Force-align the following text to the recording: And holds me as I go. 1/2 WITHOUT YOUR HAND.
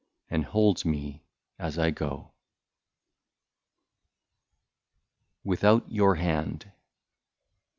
And 0.31 0.43
holds 0.45 0.83
me 0.83 1.25
as 1.59 1.77
I 1.77 1.91
go. 1.91 2.31
1/2 5.43 5.45
WITHOUT 5.45 5.91
YOUR 5.91 6.15
HAND. 6.15 6.71